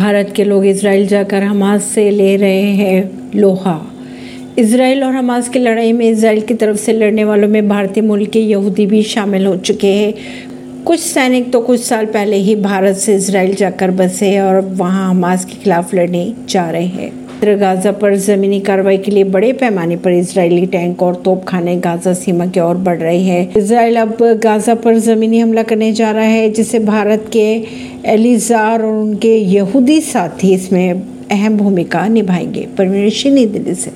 [0.00, 3.74] भारत के लोग इसराइल जाकर हमास से ले रहे हैं लोहा।
[4.58, 8.24] इसराइल और हमास की लड़ाई में इसराइल की तरफ़ से लड़ने वालों में भारतीय मूल
[8.26, 12.96] के यहूदी भी शामिल हो चुके हैं। कुछ सैनिक तो कुछ साल पहले ही भारत
[12.96, 17.12] से इसराइल जाकर बसे और वहाँ हमास के खिलाफ लड़ने जा रहे हैं।
[17.44, 22.46] गाजा पर जमीनी कार्रवाई के लिए बड़े पैमाने पर इसराइली टैंक और तोपखाने गाजा सीमा
[22.46, 26.50] की ओर बढ़ रहे हैं। इसराइल अब गाजा पर जमीनी हमला करने जा रहा है
[26.50, 27.64] जिसे भारत के
[28.04, 33.88] एलिजार और उनके यहूदी साथी इसमें अहम भूमिका निभाएँगे। परमेश नई दिल्ली से।